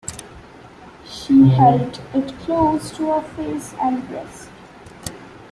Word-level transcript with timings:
She 1.05 1.47
held 1.49 2.01
it 2.15 2.35
close 2.39 2.89
to 2.97 3.11
her 3.11 3.21
face 3.21 3.75
and 3.79 4.07
breast. 4.09 4.49